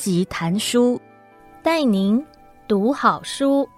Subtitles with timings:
[0.00, 0.98] 辑谈书，
[1.62, 2.24] 带您
[2.66, 3.68] 读好书。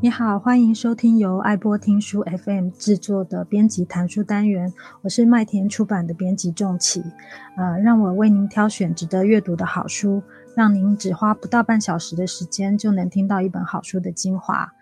[0.00, 7.00] 你好，欢迎收听由爱播听书 FM 制作的编辑谈书单元，我是麦田出版的编辑仲綺，
[7.56, 10.20] 呃，让我为您挑选值得阅读的好书，
[10.54, 14.72] 让您只花不到半小时的时间就能听到一本好书的精华。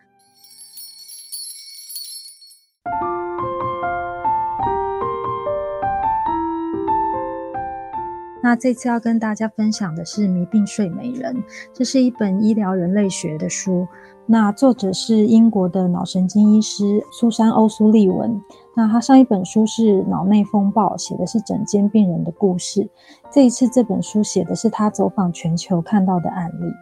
[8.42, 11.36] 那这次要跟大家分享的是《迷病睡美人》，
[11.74, 13.86] 这是一本医疗人类学的书。
[14.32, 18.40] 那作者是英国的脑神经医师苏珊·欧苏利文。
[18.76, 22.88] 那他上一本书是《脑内风暴》，写的是整间病人的故事。
[23.28, 26.72] 这一次这本书写的是他走访全球看到的案例。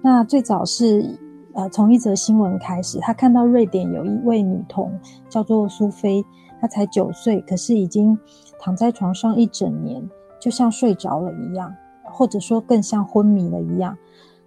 [0.00, 1.18] 那最早是
[1.52, 4.90] 呃从一则新闻开始，他看到瑞典有一位女童
[5.28, 6.24] 叫做苏菲，
[6.62, 8.18] 她才九岁，可是已经
[8.58, 10.02] 躺在床上一整年。
[10.40, 11.70] 就像睡着了一样，
[12.04, 13.94] 或者说更像昏迷了一样，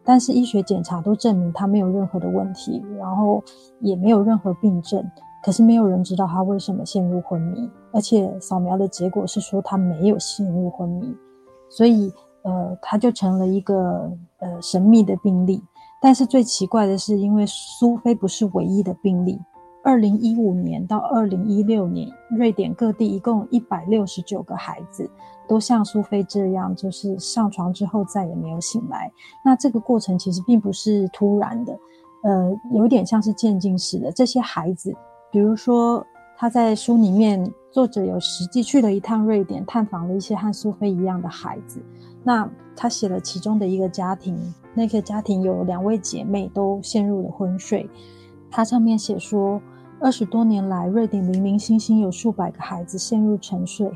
[0.06, 3.44] 但是医学检查都证明他没有任何的问题，然后
[3.80, 5.04] 也没有任何病症，
[5.44, 11.16] 可是没有人知道他为什么陷入昏迷，而且扫描的结果是说他没有陷入昏迷，
[11.70, 12.12] 所以
[12.44, 15.64] 呃，他就成了一个呃神秘的病例。
[16.02, 19.40] 但是最奇怪的是，因为苏菲不是唯一的病例。
[19.86, 25.10] 二零一五年到二零一六年，瑞典各地一共一百六十九个孩子
[25.48, 29.12] 都像苏菲这样，就是上床之后再也没有醒来。
[29.44, 31.80] 那这个过程其实并不是突然的，
[32.24, 34.12] 呃，有点像是渐进式的。
[34.12, 34.94] 这些孩子，
[35.32, 36.06] 比如说
[36.38, 41.82] 他在书里面，作者有实际去了一趟瑞典，探访了一些和苏菲一样的孩子。
[42.24, 44.38] 那他写了其中的一个家庭，
[44.74, 47.90] 那个家庭有两位姐妹都陷入了昏睡。
[48.50, 49.62] 他上面写说。
[50.00, 53.90] 二十多年来，瑞典零零星星有数百个孩子陷入沉睡，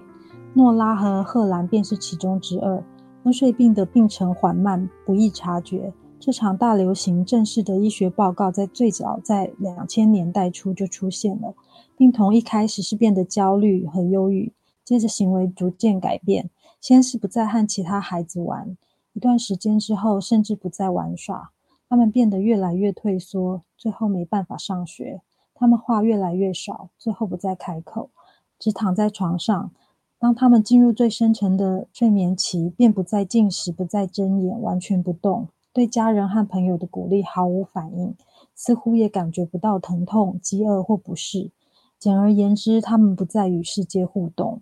[0.57, 2.84] 诺拉和赫兰便是其中之二。
[3.23, 5.94] 昏睡病的病程缓慢，不易察觉。
[6.19, 11.53] 这场大流行正式的医学报告在最早在两千年代初就出现了。
[11.95, 14.51] 病童一开始是变得焦虑和忧郁，
[14.84, 16.50] 接着行为逐渐改变，
[16.81, 18.75] 先是不再和其他孩子玩，
[19.13, 21.51] 一段时间之后甚至不再玩耍。
[21.88, 25.22] 他们变得越来越退缩，最后没办法上学。
[25.53, 28.09] 他们话越来越少，最后不再开口，
[28.57, 29.72] 只躺在床上。
[30.20, 38.16] 当他们进入最深层的睡眠期，便不再进食，不再睁眼，完全不动，对家人和朋友的鼓励毫无反应，
[38.56, 41.52] 似乎也感觉不到疼痛、饥饿或不适。
[42.00, 44.62] 简而言之，他们不再与世界互动。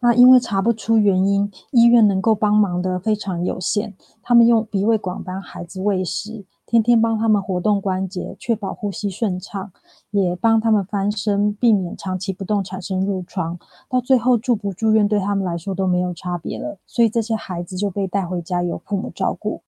[0.00, 3.94] 那因为查不出原因，医院能够帮忙的非常有限。
[4.20, 6.44] 他们用鼻胃管帮孩子喂食。
[6.72, 9.70] 天天帮他们活动关节，确保呼吸顺畅，
[10.10, 13.58] 也帮他们翻身，避免长期不动产生褥疮。
[13.90, 19.60] 到最后住不住院对他们来说都没有差别了，所以这些孩子就被带回家由父母照顾。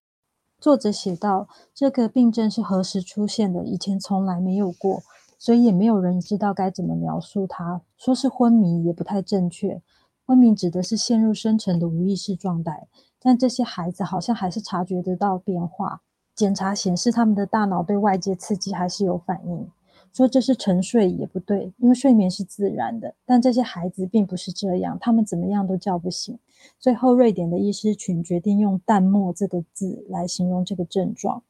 [0.59, 3.63] 作者写道：这个病症是何时出现的？
[3.63, 5.03] 以前从来没有过，
[5.37, 7.83] 所以也没有人知道该怎么描述它。
[7.95, 9.79] 说是昏迷也不太正确，
[10.25, 12.87] 昏迷指的是陷入深层的无意识状态，
[13.21, 16.01] 但这些孩子好像还是察觉得到变化。
[16.35, 19.71] 检查显示，他们的大脑对外界刺激还是有反应。
[20.13, 23.15] 说这是沉睡也不对，因为睡眠是自然的。
[23.25, 26.39] 但这些孩子并不是这样，他们怎么样都叫不醒。
[26.79, 31.43] 最后，瑞典的医师群决定用“淡漠”这个字来形容这个症状。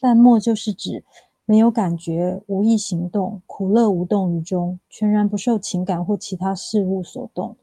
[0.00, 1.04] 淡漠就是指
[1.44, 7.56] 没有感觉、无意行动、苦乐无动于衷，全然不受情感或其他事物所动。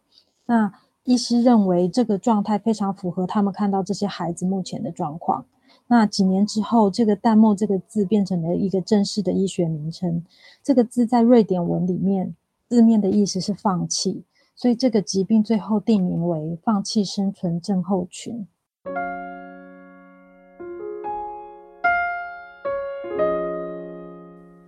[0.45, 0.71] 那
[1.03, 5.45] 医师认为这个状态非常符合他们看到这些孩子目前的状况。
[5.87, 10.25] 那几年之后，这个“淡漠”这个字变成了一个正式的医学名称。
[10.63, 12.35] 这个字在瑞典文里面
[12.67, 14.23] 字面的意思是“放弃”，
[14.57, 18.47] 所以这个疾病最后定名为“放弃生存症候群”。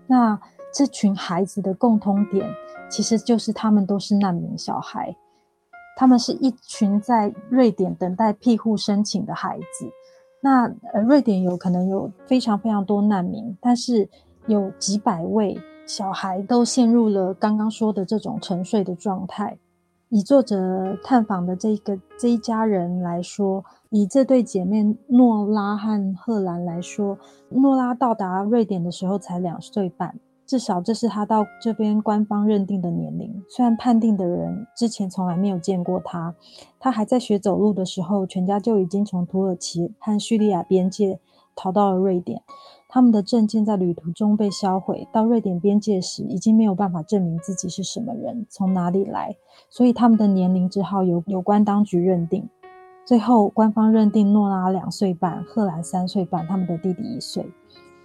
[0.05, 0.39] 那
[0.71, 2.47] 这群孩子的共通点，
[2.91, 5.15] 其实就是他们都是难民小孩，
[5.97, 9.91] 他们是一群在瑞典等待庇护申请的孩子。
[10.41, 14.07] 那呃，瑞典有可能有非常非常多难民，但是
[14.45, 19.57] 有几百位小孩都陷入了刚刚说的这种沉睡的状态。
[20.09, 27.17] 以作者探访的这个这一家人来说，以这对姐妹诺拉和赫兰来说，
[27.49, 30.15] 诺拉到达瑞典的时候才两岁半。
[30.47, 36.33] 至少这是他到这边官方认定的年龄，虽然判定的人之前从来没有见过他。
[36.79, 41.19] 他还在学走路的时候，全家就已经从土耳其和叙利亚边界
[41.53, 42.41] 逃到了瑞典。
[42.87, 49.35] 他们的证件在旅途中被销毁，到瑞典边界时已经没有办法证明自己是什么人，从哪里来，
[49.69, 52.47] 所以他们的年龄只好由有关当局认定。
[53.05, 57.45] 最后，官方认定诺拉两岁半，赫兰三岁半，他们的弟弟一岁。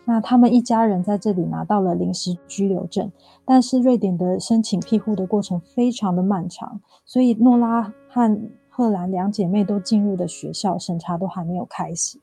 [0.04, 3.10] 那他们一家人在这里拿到了临时居留证，
[3.44, 12.19] 但是瑞典的申请庇护的过程非常的漫长，所以诺拉和赫兰两姐妹都进入的学校审查都还没有开始。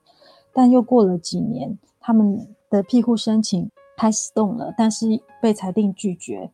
[0.51, 6.51] 但又过了几年，他们的庇护申请开始动了，但是被裁定拒绝。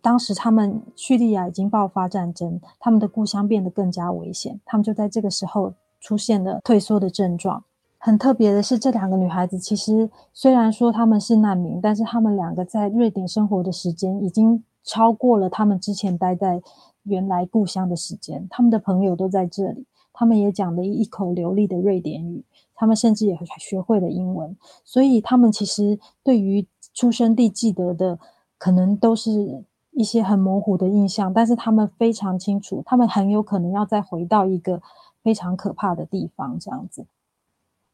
[0.00, 7.64] 当时他们叙利亚已经爆发战争，他们的故乡变得更加危险，他们就在这个时候出现了退缩的症状。
[8.06, 16.60] 很特别的是，这两个女孩子其实虽然说她们是难民，但是她们两个在瑞典生活的时间已经超过了她们之前待在
[17.04, 18.46] 原来故乡的时间。
[18.50, 24.54] 他们的朋友都在这里，他们也讲了一口流利的瑞典语，他们甚至也学会了英文。
[24.84, 28.18] 所以他们其实对于出生地记得的，
[28.58, 34.82] 可能都是一些很模糊的印象，但是他们非常清楚，他们很有可能要再回到一个
[35.22, 37.06] 非常可怕的地方，这样子。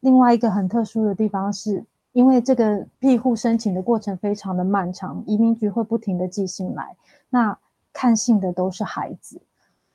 [0.01, 6.97] 另外一个很特殊的地方是，因为这个庇护申请的过程非常的漫长，移民局会不停的寄信来，
[7.29, 7.57] 那
[7.93, 9.41] 看信的都是孩子，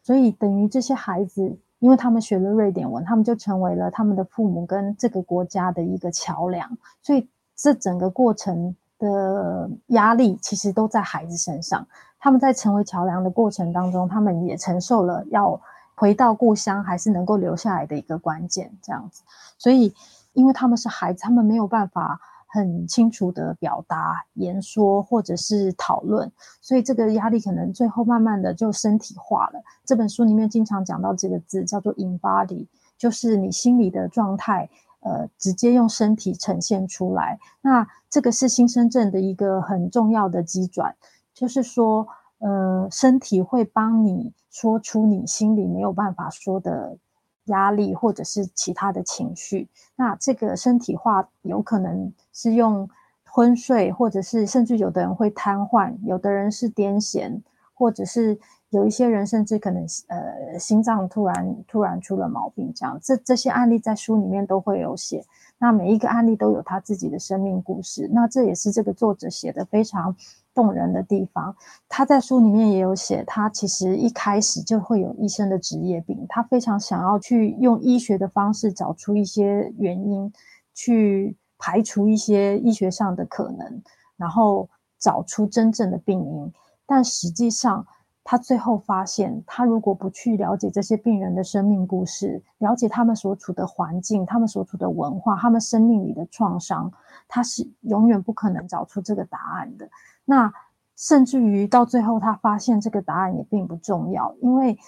[0.03, 11.87] 所以等于这些孩子，因为他们学了瑞典文，他们就成为了他们的父母跟这个国家的一个桥梁，所以这整个过程的压力其实都在孩子身上。
[12.19, 15.61] 他们在成为桥梁的过程当中，他们也承受了要。
[15.97, 19.23] 回到故乡还是能够留下来的一个关键，这样子。
[19.59, 19.95] 所以，
[20.35, 29.63] 因为他们是孩子，他们没有办法很清楚的表达、言说或者是讨论，所以这个压力可能最后慢慢的就身体化了。
[29.87, 32.67] 这本书里面经常讲到这个字，叫做 embody，
[32.99, 34.69] 就是你心里的状态，
[35.01, 37.39] 呃，直接用身体呈现出来。
[37.63, 40.95] 那这个是新生症的一个很重要的机转，
[41.33, 42.07] 就是说。
[42.39, 46.97] 呃，身体会帮你说出你心里没有办法说的
[47.45, 49.69] 压力，或者是其他的情绪。
[49.97, 52.89] 那这个身体化有可能是用
[53.25, 57.43] 昏睡，或者是甚至有的人会瘫痪，有的人是癫痫，
[57.75, 58.39] 或者是
[58.71, 62.73] 有一些人甚至可能呃心脏突然突然出了毛病。
[62.75, 65.23] 这样，这这些案例在书里面都会有写。
[65.59, 68.09] 那每一个案例都有他自己的生命故事。
[68.11, 70.17] 那这也是这个作者写的非常。
[70.57, 71.55] 动人的地方，
[71.87, 80.33] 他在书里面也有写，他其实一开始就会有医生的职业病，他非常想要去用医学的方式找出一些原因，
[80.75, 83.83] 去排除一些医学上的可能，
[84.17, 84.69] 然后
[84.99, 86.51] 找出真正的病因。
[86.87, 87.87] 但实际上，
[88.25, 96.91] 他最后发现，他如果不去了解这些病人的生命故事，了解他们所处的环境、他们所处的文化、他们生命里的创伤，
[97.29, 99.89] 他是永远不可能找出这个答案的。
[100.27, 100.53] 那
[100.95, 104.79] 甚至于到最后，他发现这个答案也并不重要，因为，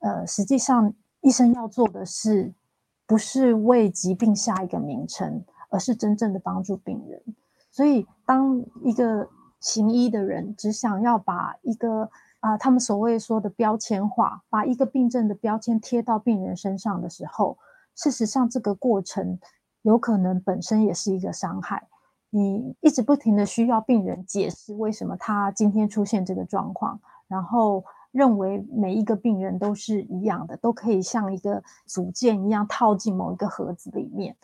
[0.00, 0.92] 呃，实际上
[1.22, 2.52] 医生要做的是，
[3.06, 7.22] 不是为疾病下一个名称，而是真正的帮助病人。
[7.70, 9.28] 所以，当一个
[9.60, 12.10] 行医的人只想要把一个
[12.40, 17.58] 啊，他们所谓说的标签化，把一个病症的标签贴到病人身上的时候，
[17.94, 19.38] 事实上这个过程
[19.82, 21.86] 有可能本身也是一个伤害。
[22.32, 34.36] 你一直不停的需要病人解释为什么他今天出现这个状况，然后认为每一个病人都是一样的，都可以像一个组件一样套进某一个盒子里面。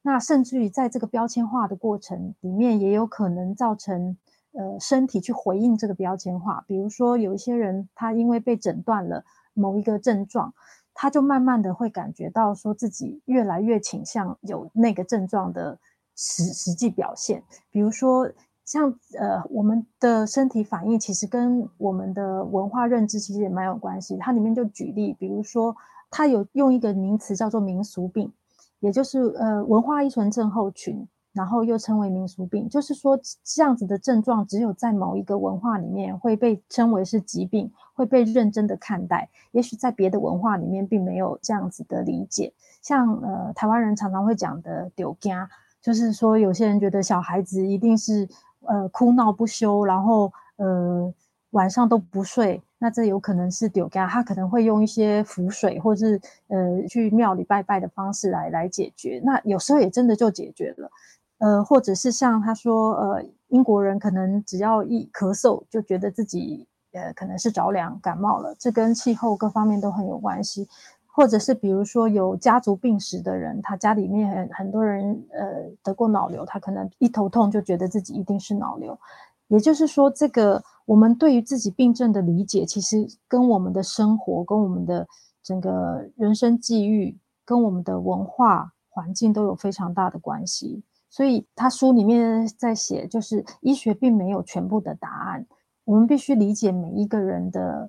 [0.00, 4.16] 那甚至于在这个标签化的过程里面，也有可能造成
[4.52, 6.64] 呃身体去回应这个标签化。
[6.66, 9.22] 比如说有一些人，他因为被诊断了
[9.52, 10.54] 某一个症状，
[10.94, 15.78] 他就慢慢的会感觉到说自己越来越倾向有那个症状的。
[16.16, 18.30] 实实际表现，比如说
[18.64, 24.16] 像呃，我们的身体反应其实跟我们的文化认知其实也蛮有关系。
[24.16, 25.76] 它里面就举例，比如说
[26.10, 28.32] 它有用一个名词叫做民俗病，
[28.80, 39.28] 也就是呃文化依存症候群，然后又称为民俗病，就是说这样子的症状只有在某一个文化里面会被称为是疾病，会被认真的看待。
[39.52, 42.54] 也许在别的文化里面并没有这样子的理解。
[42.80, 45.50] 像呃台湾人常常会讲的丢家。
[45.84, 48.26] 就是说，有些人觉得小孩子一定是
[48.62, 51.12] 呃哭闹不休，然后呃
[51.50, 59.20] 晚上都不睡，那这有可能是丢家，他可能会用一些符水或是呃去庙里拜拜的方式来来解决。
[59.22, 60.90] 那有时候也真的就解决了，
[61.36, 70.66] 呃，或者是像他说，呃，英国人可能只要一咳嗽，就觉得自己呃可能是着凉感冒了，这跟气候各方面都很有关系。
[71.16, 78.98] 或者是比如说有家族病史的人，他家里面很很多人呃得过脑瘤，他可能一头痛就觉得自己一定是脑瘤。
[79.46, 85.06] 也就是说，这个我们对于自己病症的理解，其实跟我们的生活、跟我们的
[85.40, 90.82] 整个人生际遇、跟我们的文化环境都有非常大的关系。
[91.08, 95.46] 所以他书里面在写，就是医学并没有全部的答案，
[95.84, 97.88] 我们必须理解每一个人的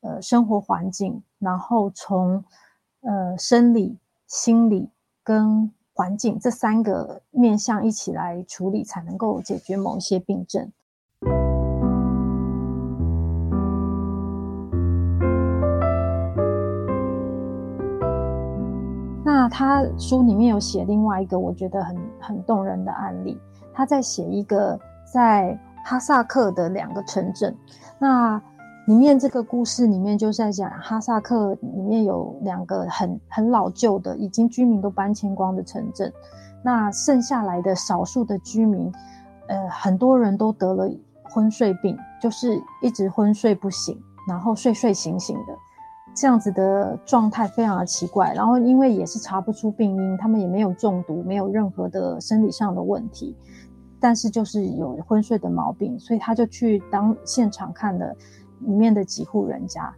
[0.00, 2.44] 呃生活环境，然后从
[3.02, 4.90] 呃生理、心理
[5.22, 10.70] 跟环境这三个面向一起来处理，才能够解决某一些病症。
[19.22, 23.38] 那他书里面有写另外一个我觉得很很动人的案例，
[23.72, 24.78] 他在写一个
[25.12, 27.56] 在哈萨克的两个城镇。
[27.98, 28.42] 那
[28.90, 36.12] 里面这个故事里面就是在讲哈萨克里面有两个很很老旧的，已经居民都搬迁光的城镇。
[36.60, 38.90] 那剩下来的少数的居民，
[39.46, 40.90] 呃，很多人都得了
[41.22, 45.54] 昏睡病，就是一直昏睡不醒，然后睡睡醒醒的。
[46.12, 53.36] 这样子的状态非常的奇怪，然后因为也是查不出病因，他们也没有中毒，没有任何的生理上的问题，
[54.00, 58.12] 但是就是有昏睡的毛病，所以他就去当现场看了
[58.60, 59.92] 里面的几户人家。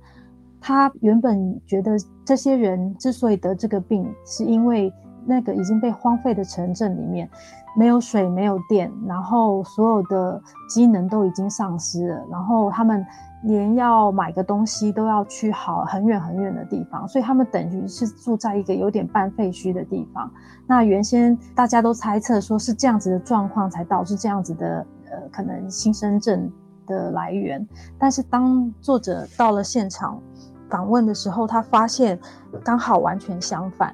[0.61, 4.93] 他原本觉得这些人之所以得这个病，是因为
[5.25, 7.29] 那个已经被荒废的城镇里面
[7.77, 13.05] 没有水、没有电，然后所有的机能都已经丧失了，然后他们。
[13.45, 20.31] 连要买个东西都要去好很远很远的地方，所以他们等于是住在一个有点半废墟的地方。
[20.65, 26.49] 那原先大家都猜测说是这样子的状况才导致这样子的呃可能新生症
[26.93, 27.67] 的来源，
[27.99, 30.23] 但是当作者到了现场
[30.69, 32.21] 访问的时候，他发现
[32.63, 33.93] 刚好完全相反。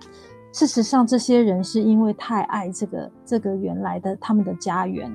[0.52, 5.10] 事实上，这些人是因为太爱这个这个原来的他们的家园。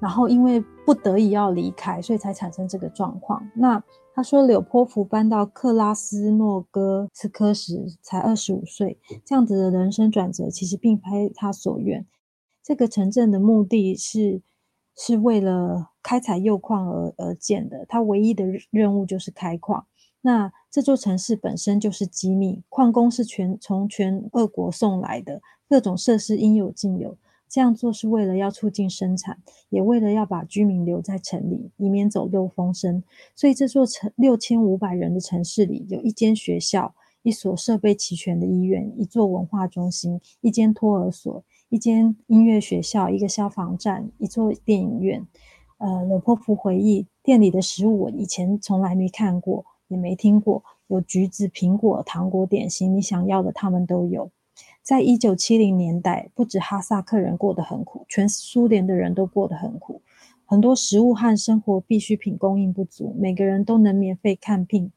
[0.00, 3.40] 然后因为不得已要离开，所以才产生这个状况。
[3.54, 3.80] 那
[4.12, 12.04] 他说，柳波夫搬到克拉斯诺哥斯科时才二十五岁，这样子的人生转折其实并非他所愿。
[12.64, 14.42] 这个城镇的目的是
[14.96, 19.86] 是为了开采铀矿而而建的，它唯一的任务就是开矿。
[20.20, 27.16] 那这座城市本身就是机密，矿工是全从全俄国送来的，各种设施应有尽有。
[27.48, 33.02] 这样做是为了要促进生产，也为了要把居民留在城里，以免走漏风声。
[33.36, 45.26] 所以这座城六千五百人的城市里，有一间学校，一所设备齐全的医院，一座文化中心，一间托儿所，一间音乐学校，一个消防站，一座电影院。
[45.78, 54.30] 呃，柳波夫回忆，店里的食物我以前从来没看过，也没听过，有橘子、苹果、糖果、点心，你想要的他们都有。
[54.82, 60.02] 在一九七零年代，不止哈萨克人过得很苦，全苏联的人都过得很苦。
[60.44, 64.92] 很多食物和生活必需品供应不足，每个人都能免费看病，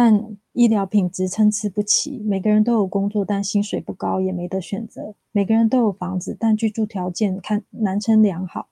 [0.00, 2.20] 但医疗品质参差不齐。
[2.20, 5.16] 每个人都有工作，但薪水不高，也没得选择。
[5.32, 8.68] 每个人都有房子，但居住条件看难称良好。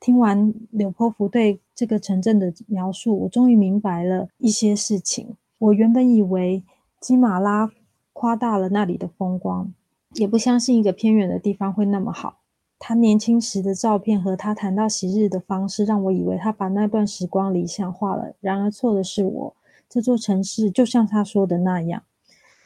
[0.00, 5.36] 听完柳波夫对这个城镇的描述，我终于明白了一些事情。
[5.58, 6.64] 我原本以为
[7.00, 7.70] 基马拉。
[8.12, 9.72] 夸大了那里的风光，
[10.14, 12.38] 也不相信一个偏远的地方会那么好。
[12.78, 18.34] 他年轻时的照片和他谈到昔日的方式，让我以为他把那段时光理想化了。
[18.40, 19.56] 然而错的是我。
[19.88, 22.02] 这座城市就像他说的那样，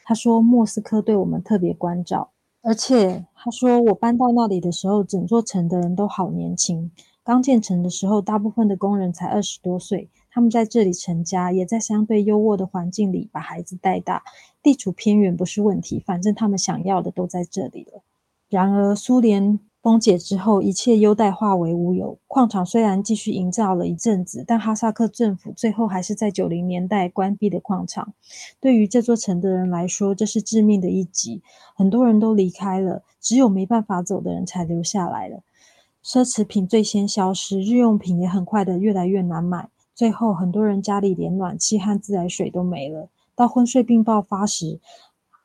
[0.03, 6.91] 他说莫斯科对我们特别关照，而且他说我搬到那里的时候，整座城的人都好年轻。
[7.23, 10.09] 刚建成的时候，大部分的工人才二十多岁。
[10.31, 14.23] 他们在这里成家，也在相对优渥的环境里把孩子带大。
[14.63, 18.01] 地处偏远不是问题，反正他们想要的都在这里了。
[18.49, 22.19] 然而，苏联崩解之后，一切优待化为乌有。
[22.27, 28.13] 矿场虽然继续营造了一阵子，但哈萨克政府最后还是在九零年代关闭了矿场。
[28.59, 31.41] 对于这座城的人来说，这是致命的一击。
[31.75, 35.41] 很多人都离开了，只有没办法走的人才留下来了。
[36.03, 39.69] 奢侈品最先消失，日用品也很快的越来越难买。
[39.95, 43.09] 最后，很多人家里连暖气和自来水都没了。
[43.35, 44.79] 到昏睡病爆发时，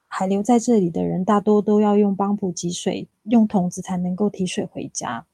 [0.07, 5.27] 还留在这里的人大多都要用帮浦汲水，用桶子才能够提水回家。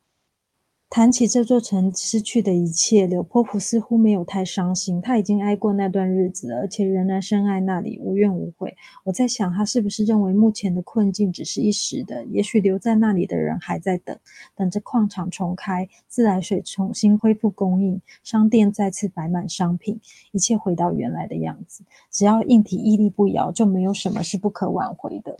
[0.94, 5.00] 谈起这座城失去的一切，柳波夫似乎没有太伤心。
[5.00, 8.76] 他已经挨过那段日子，而且仍然深爱那里，无怨无悔。
[9.04, 12.22] 我在想，他是不是认为目前的困境只是一时的？
[12.26, 14.18] 也许留在那里的人还在等，
[14.54, 19.98] 等着矿场重开，自来水重新恢复供应，商店再次摆满商品，
[20.32, 21.84] 一切回到原来的样子。
[22.10, 25.38] 只要硬体屹立不摇，就没有什么是不可挽回的。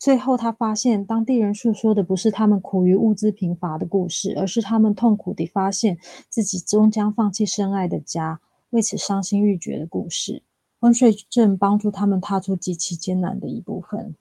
[0.00, 5.98] 最后，他发现当地人诉说的不是他们苦于物资贫乏的故事，而是他们痛苦地发现
[6.30, 8.40] 自己终将放弃深爱的家，
[8.70, 10.42] 为此伤心欲绝的故事。
[10.80, 14.14] 昏睡症帮助他们踏出极其艰难的一部分。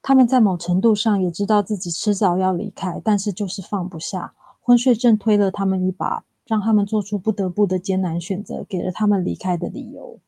[0.00, 4.32] 他们在某程度上也知道自己迟早要离开，但是就是放不下。
[4.60, 10.20] 昏睡症推了他们一把，让他们做出不得不的艰难选择，给了他们离开的理由。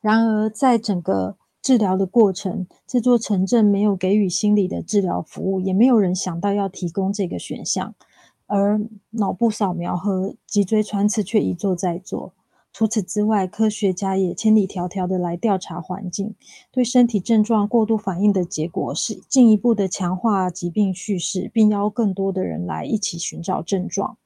[0.00, 7.94] 然而，在整个治疗的过程，这座城镇没有给予心理的治疗服务，也没有人想到要提供这个选项。
[8.46, 12.32] 而脑部扫描和脊椎穿刺却一做再做。
[12.72, 16.34] 除此之外，科学家也千里迢迢的来调查环境，
[16.72, 24.16] 对身体症状过度反应的结果是进一步的强化疾病叙事，并邀更多的人来一起寻找症状。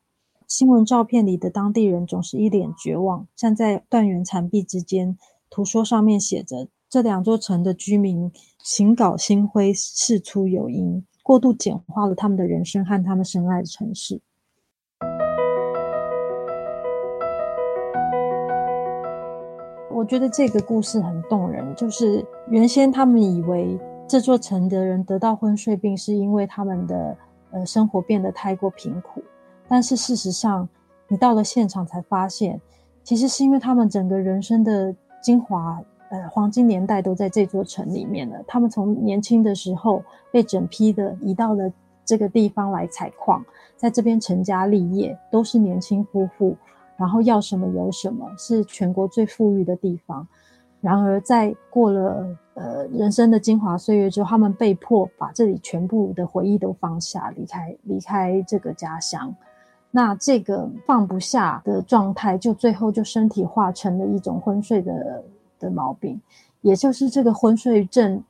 [0.47, 5.19] 新闻照片里的当地人总是一脸绝望，站在断垣残壁之间。
[5.51, 6.69] 图说上面写着。
[6.95, 8.31] 这两座城的居民
[8.63, 14.21] 行稿心灰，事出有因，过度简化了他们的人生和他们深爱的城市。
[19.91, 27.17] 我觉得这个故事很动人，就是原先他们以为这座城的人得到昏睡病是因为他们的
[27.51, 29.21] 呃生活变得太过贫苦，
[29.67, 30.69] 但是事实上，
[31.09, 32.61] 你到了现场才发现，
[33.03, 35.83] 其实是因为他们整个人生的精华。
[36.15, 38.41] 呃，黄金年代都在这座城里面了。
[38.47, 41.69] 他们从年轻的时候被整批的移到了
[42.05, 43.45] 这个地方来采矿，
[43.77, 46.57] 在这边成家立业，都是年轻夫妇，
[46.97, 50.25] 然后要什么有什么，是全国最富裕的地方。
[50.81, 59.35] 然而，在过了呃人生的精华岁月之后，他们被迫把这里全部的回忆都放下，离开离开这个家乡。
[59.91, 65.25] 那这个放不下的状态，就最后就身体化成了一种昏睡的。
[65.65, 66.21] 的毛病，
[66.61, 68.23] 也就是这个昏睡症，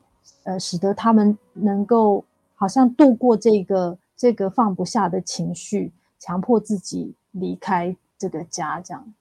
[0.45, 2.25] 呃，使得他们能够
[2.55, 9.15] 好像度过这个这个放不下的情绪，强迫自己离开这个家，这样。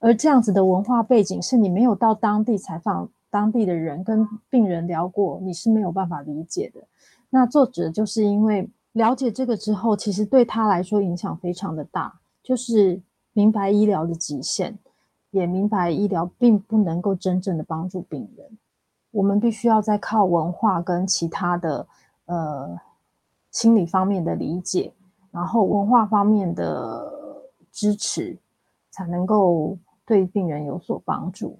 [0.00, 6.80] 而这样子的文化背景，是你没有到当地采访当地的人，跟病人聊过，你是没有办法理解的。
[7.30, 13.00] 那作者就是因为了解这个之后，其实对他来说影响非常的大，就是
[13.32, 14.78] 明白医疗的极限。
[15.30, 18.58] 也明白医疗并不能够真正的帮助病人，
[19.10, 21.86] 我们必须要再靠文化跟其他的
[22.26, 22.78] 呃
[23.50, 24.92] 心理方面的理解，
[25.30, 27.12] 然后文化方面的
[27.70, 28.38] 支持，
[28.90, 31.58] 才能够对病人有所帮助。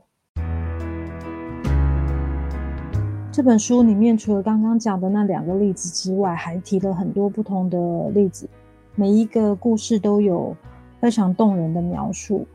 [3.31, 8.49] 这本书里面除了刚刚讲的那两个例子之外，还提了很多不同的例子，
[8.95, 10.57] 每一个故事都有
[11.01, 12.47] 非常动人的描述。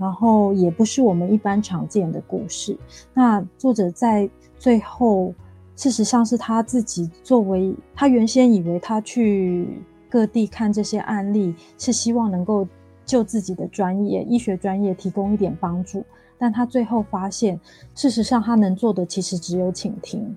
[0.00, 2.74] 然后也不是我们一般常见的故事。
[3.12, 5.34] 那作者在最后，
[5.76, 9.68] 事实上是他自己作为，他原先以为他去
[10.08, 12.66] 各地看这些案例，是希望能够
[13.04, 16.02] 就自己的专业，医学专业提供一点帮助。
[16.38, 17.60] 但他最后发现，
[17.94, 20.34] 事实上他能做的其实只有倾听。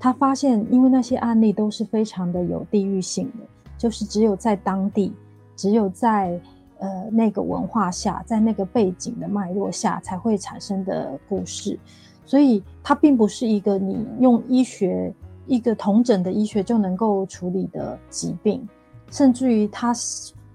[0.00, 3.46] 他发现，因为那些案例都是非常的有地域性的，
[3.78, 5.12] 就是只有在当地，
[5.54, 6.40] 只有在。
[6.78, 11.76] 呃，那个文化下，在那个背景的脉络下，才会产生的故事，
[12.24, 15.12] 所以它并不是一个你用医学
[15.46, 18.64] 一个同整的医学就能够处理的疾病，
[19.10, 19.92] 甚至于它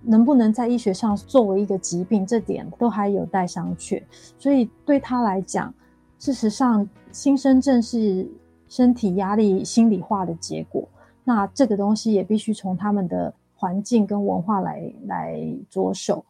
[0.02, 4.02] 能不能在医学上作为一个疾病，这点都还有待商榷。
[4.40, 5.74] 所以对他来讲，
[6.20, 8.26] 事实上，新生症是
[8.70, 10.88] 身体压力心理化的结果，
[11.26, 13.34] 那这个东西也必须从他们的。
[13.64, 16.26] 环境跟文化来来着手，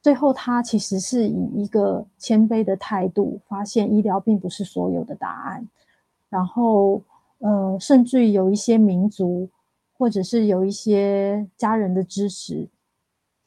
[0.00, 5.66] 最后他其实是以一个谦卑的态度，发现医疗并不是所有的答案，
[6.28, 7.02] 然后
[7.38, 9.48] 呃，甚至于有一些民族，
[9.92, 12.68] 或者是有一些家人的支持，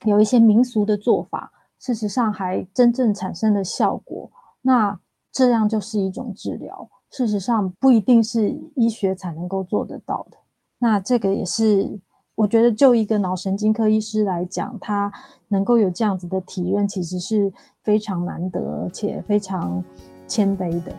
[0.04, 4.30] 有一些民俗的做法，事实上还真正产生了效果。
[4.62, 5.00] 那
[5.32, 10.38] 这样就是一种治疗，事实上不一定是医学才能够做得到的。
[10.80, 11.98] 那这个也是。
[12.36, 15.12] 我觉得，就一个脑神经科医师来讲，他
[15.50, 17.52] 能够有这样子的体验，其实是
[17.84, 19.84] 非常难得，而且非常
[20.28, 20.91] 谦卑的。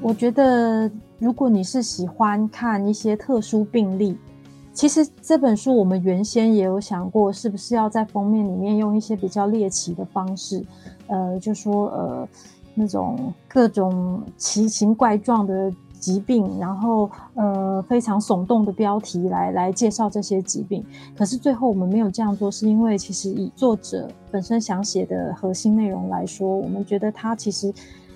[0.00, 4.16] 我觉得，如果你是喜欢看一些特殊病例，
[4.72, 10.64] 其实这本书我们原先也有想过，是不是要在封面里面用一些比较猎奇的方式，
[11.08, 12.28] 呃，就说呃
[12.74, 20.84] 那种各种奇形怪状的疾病，然后呃非常耸动的标题来来介绍这些疾病。
[21.16, 27.72] 可是最后我们没有这样做，是因为其实以作者本身想写的核心内容来说，我们觉得他其实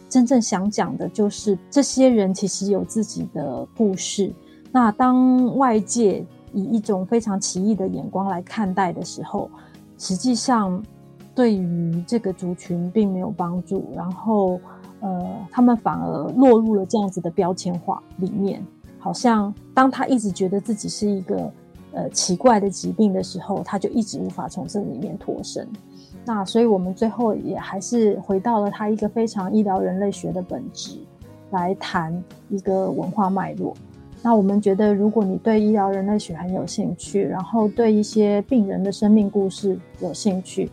[0.08, 4.32] 真正想讲的就是这些人其实有自己的故事。
[4.72, 9.50] 那当外界以一种非常奇异的眼光来看待的时候，
[9.98, 10.82] 实际上
[11.34, 14.60] 对于这个族群并没有帮助，然后
[15.00, 18.64] 呃，他们反而落入了这样子的标签化里面。
[18.98, 21.50] 好像当他一直觉得自己是一个
[21.92, 25.66] 呃奇怪的疾病的时候，他就一直无法从这里面脱身。
[26.24, 30.98] 那所以我们最后也还是回到了他一个非常医疗人类学的本质，
[31.50, 33.74] 来谈一个文化脉络。
[34.22, 40.70] 那我们觉得，如果你对医疗人类学很有兴趣，然后对一些病人的生命故事有兴趣，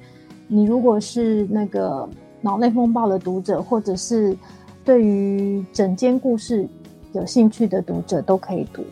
[0.49, 2.07] 你如果是那个
[2.41, 4.37] 脑内风暴的读者，或者是
[4.85, 6.67] 对于整间故事
[7.13, 8.83] 有兴趣的读者，都可以读。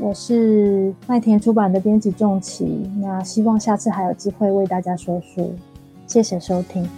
[0.00, 5.54] 我是麦田出版的编辑仲琪，那希望下次还有机会为大家说书，
[6.06, 6.88] 谢谢收听。